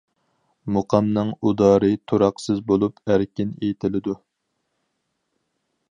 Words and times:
مۇقامنىڭ 0.77 1.29
ئۇدارى 1.49 1.91
تۇراقسىز 2.11 2.63
بولۇپ 2.71 2.99
ئەركىن 3.17 3.53
ئېيتىلىدۇ. 3.61 4.21